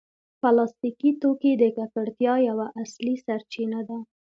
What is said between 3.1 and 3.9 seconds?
سرچینه